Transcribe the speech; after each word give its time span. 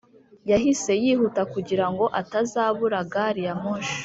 yahise 0.49 0.91
yihuta 1.03 1.41
kugira 1.53 1.85
ngo 1.91 2.05
atazabura 2.21 2.97
gari 3.11 3.41
ya 3.47 3.53
moshi. 3.63 3.97